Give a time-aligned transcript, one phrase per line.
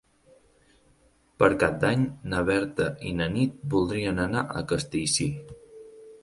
[1.43, 5.29] Per Cap d'Any na Berta i na Nit voldrien anar a Castellcir.